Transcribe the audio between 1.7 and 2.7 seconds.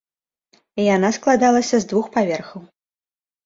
з двух паверхаў.